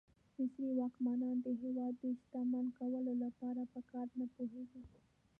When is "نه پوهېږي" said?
4.19-4.81